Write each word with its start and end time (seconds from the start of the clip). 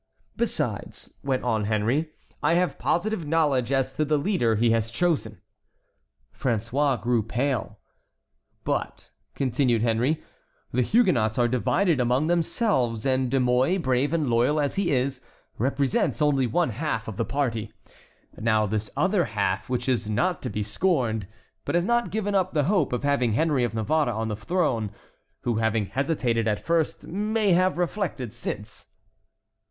"Besides," 0.35 1.13
went 1.23 1.43
on 1.43 1.65
Henry, 1.65 2.09
"I 2.41 2.55
have 2.55 2.79
positive 2.79 3.27
knowledge 3.27 3.71
as 3.71 3.91
to 3.91 4.03
the 4.03 4.17
leader 4.17 4.55
he 4.55 4.71
has 4.71 4.89
chosen." 4.89 5.39
François 6.35 6.99
grew 6.99 7.21
pale. 7.21 7.77
"But," 8.63 9.11
continued 9.35 9.83
Henry, 9.83 10.19
"the 10.71 10.81
Huguenots 10.81 11.37
are 11.37 11.47
divided 11.47 11.99
among 12.01 12.25
themselves, 12.25 13.05
and 13.05 13.29
De 13.29 13.39
Mouy, 13.39 13.77
brave 13.77 14.11
and 14.11 14.27
loyal 14.27 14.59
as 14.59 14.73
he 14.73 14.91
is, 14.91 15.21
represents 15.59 16.19
only 16.19 16.47
one 16.47 16.71
half 16.71 17.07
of 17.07 17.15
the 17.15 17.23
party. 17.23 17.71
Now 18.35 18.65
this 18.65 18.89
other 18.97 19.25
half, 19.25 19.69
which 19.69 19.87
is 19.87 20.09
not 20.09 20.41
to 20.41 20.49
be 20.49 20.63
scorned, 20.63 21.27
has 21.71 21.85
not 21.85 22.09
given 22.09 22.33
up 22.33 22.53
the 22.53 22.63
hope 22.63 22.91
of 22.91 23.03
having 23.03 23.33
Henry 23.33 23.63
of 23.63 23.75
Navarre 23.75 24.09
on 24.09 24.29
the 24.29 24.35
throne, 24.35 24.89
who 25.41 25.57
having 25.57 25.85
hesitated 25.85 26.47
at 26.47 26.59
first 26.65 27.03
may 27.05 27.53
have 27.53 27.77
reflected 27.77 28.33
since." 28.33 28.87